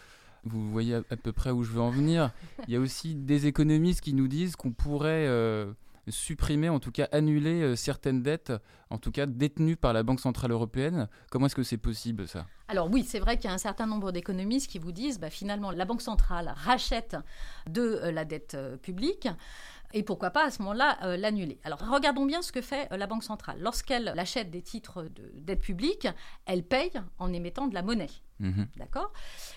vous 0.45 0.71
voyez 0.71 0.95
à, 0.95 1.17
peu 1.17 1.33
près 1.33 1.51
où 1.51 1.63
je 1.63 1.71
veux 1.71 1.81
en 1.81 1.91
venir. 1.91 2.33
Il 2.67 2.75
y 2.75 2.77
a 2.77 2.81
aussi 2.81 3.15
des 3.15 3.47
économistes 3.47 4.01
qui 4.01 4.15
nous 4.15 4.29
disent 4.29 4.57
qu'on 4.57 4.73
pourrait 4.73 5.27
euh, 5.29 5.73
supprimer, 6.09 6.69
en 6.69 6.81
tout 6.81 6.91
cas 6.91 7.09
annuler 7.13 7.63
euh, 7.63 7.77
certaines 7.77 8.23
dettes, 8.23 8.53
en 8.91 8.99
tout 8.99 9.13
cas 9.13 9.27
détenues 9.27 9.77
par 9.77 9.93
la 9.93 10.03
Banque 10.03 10.21
Centrale 10.21 10.51
Européenne. 10.51 11.09
Comment 11.31 11.47
est-ce 11.47 11.55
que 11.55 11.63
c'est 11.63 11.77
possible 11.77 12.27
ça? 12.27 12.47
Alors 12.69 12.91
oui, 12.91 13.05
c'est 13.05 13.21
vrai 13.21 13.37
qu'il 13.37 13.47
y 13.47 13.51
a 13.51 13.55
un 13.55 13.59
certain 13.59 13.87
nombre 13.87 14.13
d'économistes 14.13 14.71
qui 14.71 14.79
vous 14.79 14.93
disent, 14.93 15.21
bah, 15.21 15.31
finalement, 15.31 15.71
la 15.71 15.85
Banque 15.85 16.03
centrale 16.03 16.53
rachète 16.57 17.17
de 17.69 17.83
euh, 17.83 18.13
la 18.13 18.25
dette 18.25 18.55
euh, 18.55 18.77
publique. 18.77 19.29
Et 19.95 20.03
pourquoi 20.03 20.31
pas 20.31 20.47
à 20.47 20.51
ce 20.51 20.63
moment-là 20.63 21.19
l'annuler 21.19 21.61
Alors 21.65 21.81
regardons 21.81 22.25
bien 22.25 22.41
ce 22.41 22.51
que 22.51 22.63
fait 22.63 22.89
la 22.97 23.07
Banque 23.07 23.23
centrale. 23.23 23.59
Lorsqu'elle 23.61 24.09
achète 24.19 24.51
des 24.51 24.63
titres 24.63 25.03
de 25.03 25.31
dette 25.35 25.61
publique, 25.61 26.09
elle 26.47 26.63
paye 26.63 26.93
en 27.19 27.31
émettant 27.31 27.67
de 27.67 27.75
la 27.75 27.83
monnaie. 27.83 28.09
Mhm. 28.41 28.69
D'accord? 28.77 29.13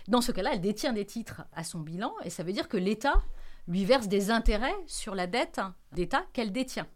Dans 0.10 0.20
ce 0.20 0.34
cas-là, 0.34 0.52
elle 0.54 0.60
détient 0.60 0.92
des 0.92 1.06
titres 1.06 1.44
à 1.54 1.64
son 1.64 1.80
bilan 1.80 2.14
et 2.26 2.30
ça 2.30 2.44
veut 2.44 2.52
dire 2.52 2.68
que 2.68 2.76
l'État 2.76 3.24
lui 3.68 3.86
verse 3.86 4.08
des 4.08 4.32
intérêts 4.32 4.76
sur 4.88 5.16
la 5.16 5.28
dette 5.28 5.62
d'État 5.92 6.26
qu'elle 6.34 6.52
détient. 6.52 6.88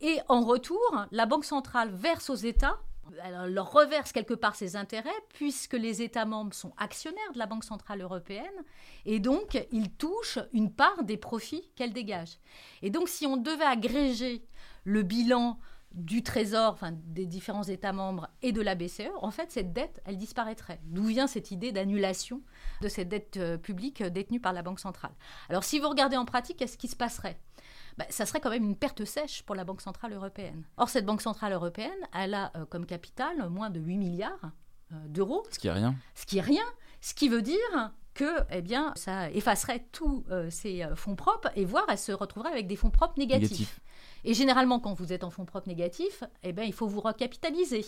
Et 0.00 0.18
en 0.28 0.42
retour, 0.42 0.80
la 1.10 1.26
Banque 1.26 1.44
centrale 1.44 1.90
verse 1.90 2.30
aux 2.30 2.34
États, 2.34 2.78
elle 3.24 3.52
leur 3.52 3.72
reverse 3.72 4.12
quelque 4.12 4.34
part 4.34 4.54
ses 4.54 4.76
intérêts, 4.76 5.10
puisque 5.34 5.74
les 5.74 6.00
États 6.00 6.24
membres 6.24 6.54
sont 6.54 6.72
actionnaires 6.76 7.32
de 7.34 7.38
la 7.38 7.46
Banque 7.46 7.64
centrale 7.64 8.00
européenne, 8.00 8.46
et 9.04 9.18
donc 9.18 9.66
ils 9.72 9.90
touchent 9.90 10.38
une 10.52 10.72
part 10.72 11.02
des 11.02 11.16
profits 11.16 11.70
qu'elle 11.76 11.92
dégage. 11.92 12.38
Et 12.82 12.90
donc 12.90 13.08
si 13.08 13.26
on 13.26 13.36
devait 13.36 13.64
agréger 13.64 14.46
le 14.84 15.02
bilan 15.02 15.58
du 15.92 16.22
Trésor, 16.22 16.72
enfin, 16.72 16.92
des 16.92 17.26
différents 17.26 17.64
États 17.64 17.92
membres 17.92 18.28
et 18.42 18.52
de 18.52 18.60
la 18.60 18.74
BCE, 18.74 19.10
en 19.20 19.30
fait, 19.30 19.50
cette 19.50 19.72
dette, 19.72 20.00
elle 20.04 20.16
disparaîtrait. 20.16 20.80
D'où 20.84 21.04
vient 21.04 21.26
cette 21.26 21.50
idée 21.50 21.72
d'annulation 21.72 22.42
de 22.80 22.88
cette 22.88 23.08
dette 23.08 23.36
euh, 23.38 23.58
publique 23.58 24.00
euh, 24.00 24.10
détenue 24.10 24.40
par 24.40 24.52
la 24.52 24.62
Banque 24.62 24.78
centrale? 24.78 25.12
Alors, 25.48 25.64
si 25.64 25.80
vous 25.80 25.88
regardez 25.88 26.16
en 26.16 26.24
pratique, 26.24 26.58
qu'est-ce 26.58 26.78
qui 26.78 26.88
se 26.88 26.96
passerait? 26.96 27.40
Bah, 27.98 28.06
ça 28.08 28.24
serait 28.24 28.40
quand 28.40 28.50
même 28.50 28.64
une 28.64 28.76
perte 28.76 29.04
sèche 29.04 29.42
pour 29.42 29.56
la 29.56 29.64
Banque 29.64 29.80
centrale 29.80 30.12
européenne. 30.12 30.62
Or, 30.76 30.88
cette 30.88 31.04
Banque 31.04 31.22
centrale 31.22 31.52
européenne, 31.52 31.90
elle 32.14 32.34
a 32.34 32.52
euh, 32.56 32.66
comme 32.66 32.86
capital 32.86 33.48
moins 33.48 33.70
de 33.70 33.80
8 33.80 33.96
milliards 33.96 34.50
d'euros. 35.06 35.44
Ce 35.50 35.58
qui 35.58 35.68
est 35.68 35.72
rien. 35.72 35.94
Ce 36.14 36.26
qui 36.26 36.38
est 36.38 36.42
rien. 36.42 36.64
Ce 37.00 37.14
qui 37.14 37.28
veut 37.28 37.42
dire 37.42 37.92
que 38.12 38.28
eh 38.50 38.60
bien, 38.60 38.92
ça 38.96 39.30
effacerait 39.30 39.86
tous 39.92 40.24
ces 40.50 40.84
fonds 40.96 41.14
propres 41.14 41.48
et 41.54 41.64
voire 41.64 41.84
elle 41.88 41.96
se 41.96 42.10
retrouverait 42.10 42.50
avec 42.50 42.66
des 42.66 42.74
fonds 42.74 42.90
propres 42.90 43.16
négatifs. 43.16 43.80
Et 44.24 44.34
généralement, 44.34 44.80
quand 44.80 44.94
vous 44.94 45.12
êtes 45.12 45.24
en 45.24 45.30
fonds 45.30 45.44
propres 45.44 45.68
négatifs, 45.68 46.24
eh 46.42 46.52
bien, 46.52 46.64
il 46.64 46.72
faut 46.72 46.86
vous 46.86 47.00
recapitaliser. 47.00 47.84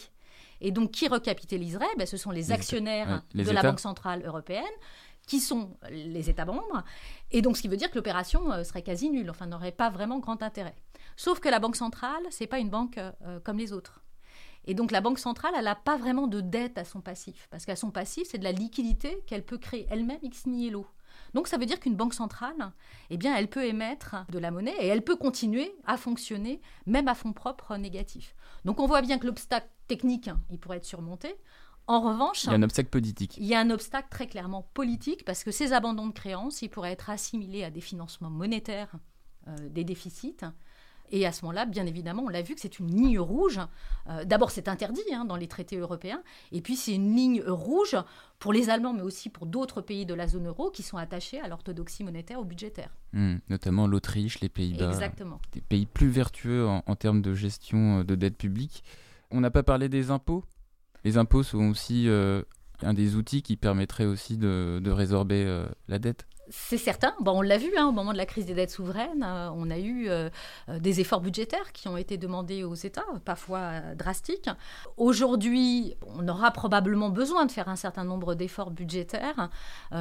Et 0.60 0.70
donc, 0.70 0.92
qui 0.92 1.08
recapitaliserait? 1.08 1.94
Ben, 1.98 2.06
Ce 2.06 2.16
sont 2.16 2.30
les, 2.30 2.52
actionnaires 2.52 3.22
de 3.34 3.50
la 3.50 3.62
Banque 3.62 3.80
Centrale 3.80 4.22
Européenne 4.24 4.64
qui 5.26 5.40
sont 5.40 5.76
les 5.90 6.30
États 6.30 6.44
membres. 6.44 6.82
Et 7.30 7.42
donc, 7.42 7.56
ce 7.56 7.62
qui 7.62 7.68
veut 7.68 7.76
dire 7.76 7.90
que 7.90 7.96
l'opération 7.96 8.50
euh, 8.52 8.64
serait 8.64 8.82
quasi 8.82 9.08
nulle, 9.08 9.30
enfin, 9.30 9.46
n'aurait 9.46 9.72
pas 9.72 9.88
vraiment 9.88 10.18
grand 10.18 10.42
intérêt. 10.42 10.74
Sauf 11.16 11.40
que 11.40 11.48
la 11.48 11.58
Banque 11.58 11.76
centrale, 11.76 12.22
c'est 12.30 12.46
pas 12.46 12.58
une 12.58 12.70
banque 12.70 12.98
euh, 12.98 13.38
comme 13.44 13.58
les 13.58 13.72
autres. 13.72 14.02
Et 14.64 14.74
donc, 14.74 14.90
la 14.90 15.00
Banque 15.00 15.18
centrale, 15.18 15.54
elle 15.56 15.64
n'a 15.64 15.74
pas 15.74 15.96
vraiment 15.96 16.26
de 16.26 16.40
dette 16.40 16.78
à 16.78 16.84
son 16.84 17.00
passif. 17.00 17.48
Parce 17.50 17.64
qu'à 17.64 17.76
son 17.76 17.90
passif, 17.90 18.28
c'est 18.30 18.38
de 18.38 18.44
la 18.44 18.52
liquidité 18.52 19.22
qu'elle 19.26 19.44
peut 19.44 19.58
créer 19.58 19.86
elle-même 19.90 20.18
ex 20.22 20.46
nihilo. 20.46 20.86
Donc 21.34 21.48
ça 21.48 21.56
veut 21.58 21.66
dire 21.66 21.80
qu'une 21.80 21.96
banque 21.96 22.14
centrale, 22.14 22.72
eh 23.10 23.16
bien, 23.16 23.34
elle 23.36 23.48
peut 23.48 23.64
émettre 23.64 24.16
de 24.30 24.38
la 24.38 24.50
monnaie 24.50 24.74
et 24.80 24.86
elle 24.86 25.02
peut 25.02 25.16
continuer 25.16 25.74
à 25.86 25.96
fonctionner 25.96 26.60
même 26.86 27.08
à 27.08 27.14
fonds 27.14 27.32
propres 27.32 27.76
négatifs. 27.76 28.34
Donc 28.64 28.80
on 28.80 28.86
voit 28.86 29.02
bien 29.02 29.18
que 29.18 29.26
l'obstacle 29.26 29.68
technique, 29.88 30.30
il 30.50 30.58
pourrait 30.58 30.78
être 30.78 30.84
surmonté. 30.84 31.34
En 31.86 32.00
revanche, 32.00 32.44
il 32.44 32.50
y 32.50 32.52
a 32.52 32.56
un 32.56 32.62
obstacle 32.62 32.90
politique. 32.90 33.36
Il 33.38 33.44
y 33.44 33.54
a 33.54 33.60
un 33.60 33.70
obstacle 33.70 34.08
très 34.08 34.26
clairement 34.26 34.68
politique 34.74 35.24
parce 35.24 35.42
que 35.42 35.50
ces 35.50 35.72
abandons 35.72 36.06
de 36.06 36.12
créances, 36.12 36.62
ils 36.62 36.68
pourraient 36.68 36.92
être 36.92 37.10
assimilés 37.10 37.64
à 37.64 37.70
des 37.70 37.80
financements 37.80 38.30
monétaires 38.30 38.92
euh, 39.48 39.68
des 39.68 39.82
déficits. 39.82 40.36
Et 41.12 41.26
à 41.26 41.32
ce 41.32 41.44
moment-là, 41.44 41.66
bien 41.66 41.86
évidemment, 41.86 42.24
on 42.24 42.28
l'a 42.28 42.42
vu 42.42 42.54
que 42.54 42.60
c'est 42.60 42.78
une 42.78 42.90
ligne 42.90 43.20
rouge. 43.20 43.60
Euh, 44.08 44.24
d'abord, 44.24 44.50
c'est 44.50 44.66
interdit 44.66 45.02
hein, 45.12 45.24
dans 45.24 45.36
les 45.36 45.46
traités 45.46 45.76
européens. 45.76 46.22
Et 46.50 46.60
puis, 46.60 46.74
c'est 46.74 46.94
une 46.94 47.14
ligne 47.14 47.42
rouge 47.46 47.96
pour 48.38 48.52
les 48.52 48.70
Allemands, 48.70 48.92
mais 48.92 49.02
aussi 49.02 49.28
pour 49.28 49.46
d'autres 49.46 49.80
pays 49.80 50.04
de 50.06 50.14
la 50.14 50.26
zone 50.26 50.48
euro 50.48 50.70
qui 50.70 50.82
sont 50.82 50.96
attachés 50.96 51.40
à 51.40 51.46
l'orthodoxie 51.46 52.02
monétaire 52.02 52.40
ou 52.40 52.44
budgétaire. 52.44 52.90
Hmm, 53.12 53.36
notamment 53.48 53.86
l'Autriche, 53.86 54.40
les 54.40 54.48
Pays-Bas. 54.48 54.88
Exactement. 54.88 55.40
Des 55.52 55.60
pays 55.60 55.86
plus 55.86 56.08
vertueux 56.08 56.66
en, 56.66 56.96
termes 56.96 57.22
de 57.22 57.34
gestion 57.34 58.00
euh, 58.00 58.04
de 58.04 58.16
dette 58.16 58.36
publique. 58.36 58.82
On 59.30 59.40
n'a 59.40 59.50
pas 59.50 59.62
parlé 59.62 59.88
des 59.88 60.10
impôts 60.10 60.44
les 61.04 61.16
impôts 61.16 61.42
sont 61.42 61.70
aussi 61.70 62.08
euh, 62.08 62.42
un 62.82 62.94
des 62.94 63.16
outils 63.16 63.42
qui 63.42 63.56
permettrait 63.56 64.04
aussi 64.04 64.36
de, 64.36 64.82
résorber 64.86 65.44
euh, 65.44 65.66
la 65.88 65.98
dette. 65.98 66.26
C'est 66.54 66.76
certain. 66.76 67.14
Bon, 67.20 67.38
on 67.38 67.40
l'a 67.40 67.56
vu 67.56 67.70
hein, 67.78 67.86
au 67.86 67.92
moment 67.92 68.12
de 68.12 68.18
la 68.18 68.26
crise 68.26 68.44
des 68.44 68.52
dettes 68.52 68.70
souveraines. 68.70 69.22
Euh, 69.24 69.50
on 69.54 69.70
a 69.70 69.78
eu 69.78 70.10
des 70.68 71.00
efforts 71.00 71.22
budgétaires 71.22 71.72
qui 71.72 71.88
ont 71.88 71.96
été 71.96 72.18
demandés 72.18 72.62
aux 72.62 72.74
États, 72.74 73.04
parfois 73.24 73.80
drastiques. 73.96 74.50
Aujourd'hui, 74.96 75.94
on 76.06 76.28
aura 76.28 76.50
probablement 76.50 77.08
besoin 77.08 77.46
de 77.46 77.50
faire 77.50 77.68
un 77.68 77.76
certain 77.76 78.04
nombre 78.04 78.34
d'efforts 78.34 78.70
budgétaires, 78.70 79.48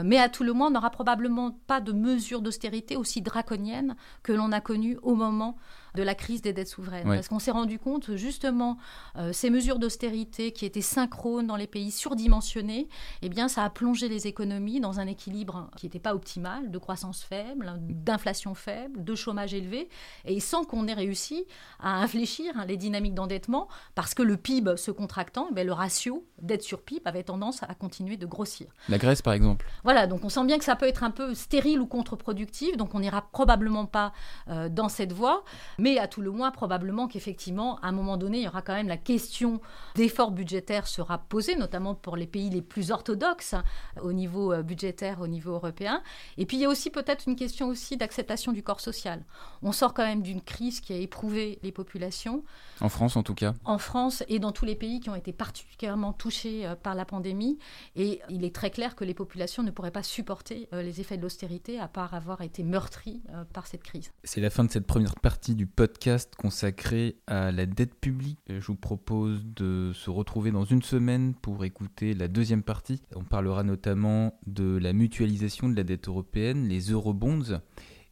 mais 0.03 0.17
à 0.17 0.27
tout 0.27 0.43
le 0.43 0.53
moins, 0.53 0.67
on 0.67 0.71
n'aura 0.71 0.89
probablement 0.89 1.57
pas 1.67 1.79
de 1.79 1.93
mesures 1.93 2.41
d'austérité 2.41 2.97
aussi 2.97 3.21
draconiennes 3.21 3.95
que 4.23 4.33
l'on 4.33 4.51
a 4.51 4.59
connues 4.59 4.97
au 5.03 5.15
moment 5.15 5.55
de 5.95 6.03
la 6.03 6.15
crise 6.15 6.41
des 6.41 6.53
dettes 6.53 6.69
souveraines. 6.69 7.07
Parce 7.07 7.27
qu'on 7.27 7.39
s'est 7.39 7.51
rendu 7.51 7.79
compte, 7.79 8.15
justement, 8.15 8.77
euh, 9.17 9.33
ces 9.33 9.49
mesures 9.49 9.79
d'austérité 9.79 10.51
qui 10.51 10.65
étaient 10.65 10.81
synchrones 10.81 11.47
dans 11.47 11.55
les 11.55 11.67
pays 11.67 11.91
surdimensionnés, 11.91 12.87
eh 13.21 13.29
bien, 13.29 13.47
ça 13.47 13.63
a 13.63 13.69
plongé 13.69 14.07
les 14.07 14.27
économies 14.27 14.79
dans 14.79 14.99
un 14.99 15.07
équilibre 15.07 15.69
qui 15.75 15.85
n'était 15.85 15.99
pas 15.99 16.15
optimal, 16.15 16.40
de 16.41 16.77
croissance 16.77 17.23
faible, 17.23 17.73
d'inflation 17.79 18.53
faible, 18.55 19.03
de 19.03 19.15
chômage 19.15 19.53
élevé, 19.53 19.89
et 20.25 20.39
sans 20.39 20.63
qu'on 20.63 20.87
ait 20.87 20.93
réussi 20.93 21.45
à 21.79 22.01
infléchir 22.01 22.53
hein, 22.55 22.65
les 22.65 22.77
dynamiques 22.77 23.13
d'endettement, 23.13 23.67
parce 23.95 24.13
que 24.13 24.23
le 24.23 24.37
PIB 24.37 24.77
se 24.77 24.91
contractant, 24.91 25.49
eh 25.55 25.63
le 25.63 25.73
ratio 25.73 26.25
dette 26.41 26.63
sur 26.63 26.81
PIB 26.81 27.01
avait 27.05 27.23
tendance 27.23 27.63
à 27.63 27.73
continuer 27.75 28.17
de 28.17 28.25
grossir. 28.25 28.67
La 28.89 28.97
Grèce, 28.97 29.21
par 29.21 29.33
exemple. 29.33 29.67
Voilà, 29.83 30.07
donc 30.07 30.25
on 30.25 30.29
sent 30.29 30.45
bien 30.45 30.57
que 30.57 30.63
ça 30.63 30.75
peut 30.75 30.87
être 30.87 31.03
un 31.03 31.11
peu 31.11 31.33
stérile 31.33 31.79
ou 31.79 31.85
contre-productif, 31.85 32.77
donc 32.77 32.95
on 32.95 32.99
n'ira 32.99 33.21
probablement 33.31 33.85
pas 33.85 34.13
euh, 34.47 34.69
dans 34.69 34.89
cette 34.89 35.13
voie. 35.13 35.43
Mais 35.77 35.97
à 35.99 36.07
tout 36.07 36.21
le 36.21 36.31
moins, 36.31 36.51
probablement 36.51 37.07
qu'effectivement, 37.07 37.77
à 37.79 37.87
un 37.87 37.91
moment 37.91 38.17
donné, 38.17 38.39
il 38.39 38.43
y 38.43 38.47
aura 38.47 38.61
quand 38.61 38.73
même 38.73 38.87
la 38.87 38.97
question 38.97 39.61
d'efforts 39.95 40.31
budgétaires 40.31 40.87
sera 40.87 41.19
posée, 41.19 41.55
notamment 41.55 41.95
pour 41.95 42.17
les 42.17 42.27
pays 42.27 42.49
les 42.49 42.61
plus 42.61 42.91
orthodoxes 42.91 43.55
au 44.01 44.13
niveau 44.13 44.53
euh, 44.53 44.63
budgétaire, 44.63 45.21
au 45.21 45.27
niveau 45.27 45.51
européen. 45.51 46.01
Et 46.37 46.45
puis 46.45 46.57
il 46.57 46.61
y 46.61 46.65
a 46.65 46.69
aussi 46.69 46.89
peut-être 46.89 47.27
une 47.27 47.35
question 47.35 47.67
aussi 47.67 47.97
d'acceptation 47.97 48.51
du 48.51 48.63
corps 48.63 48.79
social. 48.79 49.23
On 49.61 49.71
sort 49.71 49.93
quand 49.93 50.05
même 50.05 50.21
d'une 50.21 50.41
crise 50.41 50.81
qui 50.81 50.93
a 50.93 50.97
éprouvé 50.97 51.59
les 51.63 51.71
populations. 51.71 52.43
En 52.79 52.89
France, 52.89 53.15
en 53.15 53.23
tout 53.23 53.35
cas. 53.35 53.53
En 53.65 53.77
France 53.77 54.23
et 54.27 54.39
dans 54.39 54.51
tous 54.51 54.65
les 54.65 54.75
pays 54.75 54.99
qui 54.99 55.09
ont 55.09 55.15
été 55.15 55.33
particulièrement 55.33 56.13
touchés 56.13 56.65
euh, 56.65 56.75
par 56.75 56.95
la 56.95 57.05
pandémie. 57.05 57.59
Et 57.95 58.21
il 58.29 58.43
est 58.43 58.55
très 58.55 58.71
clair 58.71 58.95
que 58.95 59.03
les 59.03 59.13
populations 59.13 59.63
ne 59.63 59.71
pourraient 59.71 59.91
pas 59.91 60.03
supporter 60.03 60.67
euh, 60.73 60.81
les 60.81 61.01
effets 61.01 61.17
de 61.17 61.21
l'austérité 61.21 61.79
à 61.79 61.87
part 61.87 62.13
avoir 62.13 62.41
été 62.41 62.63
meurtries 62.63 63.21
par 63.53 63.67
cette 63.67 63.83
crise. 63.83 64.11
C'est 64.23 64.41
la 64.41 64.49
fin 64.49 64.63
de 64.63 64.71
cette 64.71 64.85
première 64.85 65.15
partie 65.15 65.55
du 65.55 65.67
podcast 65.67 66.35
consacré 66.35 67.17
à 67.27 67.51
la 67.51 67.65
dette 67.65 67.95
publique. 67.95 68.39
Je 68.47 68.65
vous 68.65 68.75
propose 68.75 69.45
de 69.45 69.91
se 69.93 70.09
retrouver 70.09 70.51
dans 70.51 70.65
une 70.65 70.81
semaine 70.81 71.33
pour 71.33 71.63
écouter 71.65 72.13
la 72.13 72.27
deuxième 72.27 72.63
partie. 72.63 73.01
On 73.15 73.23
parlera 73.23 73.63
notamment 73.63 74.39
de 74.47 74.77
la 74.77 74.93
mutualisation 74.93 75.69
de 75.69 75.75
la 75.75 75.83
dette 75.83 76.07
européenne, 76.11 76.67
les 76.67 76.91
eurobonds, 76.91 77.61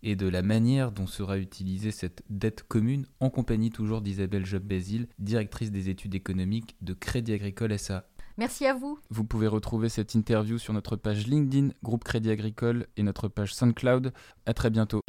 et 0.02 0.16
de 0.16 0.28
la 0.28 0.42
manière 0.42 0.92
dont 0.92 1.08
sera 1.08 1.38
utilisée 1.38 1.92
cette 1.92 2.24
dette 2.30 2.64
commune 2.64 3.06
en 3.20 3.30
compagnie 3.30 3.70
toujours 3.70 4.02
d'Isabelle 4.02 4.46
Job-Bézil, 4.46 5.08
directrice 5.20 5.72
des 5.72 5.90
études 5.90 6.16
économiques 6.16 6.76
de 6.82 6.94
Crédit 6.94 7.34
Agricole 7.34 7.78
SA. 7.78 8.06
Merci 8.38 8.66
à 8.66 8.74
vous. 8.74 8.98
Vous 9.10 9.26
pouvez 9.26 9.48
retrouver 9.48 9.90
cette 9.90 10.16
interview 10.16 10.58
sur 10.58 10.74
notre 10.74 10.96
page 10.96 11.28
LinkedIn, 11.28 11.72
groupe 11.84 12.06
Crédit 12.06 12.32
Agricole 12.32 12.88
et 12.96 13.04
notre 13.04 13.28
page 13.28 13.54
SoundCloud. 13.54 14.14
À 14.46 14.54
très 14.54 14.70
bientôt. 14.70 15.02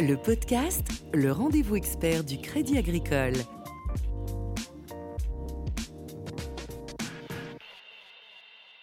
Le 0.00 0.16
podcast, 0.16 1.04
le 1.14 1.30
rendez-vous 1.30 1.76
expert 1.76 2.24
du 2.24 2.38
Crédit 2.38 2.78
Agricole. 2.78 3.34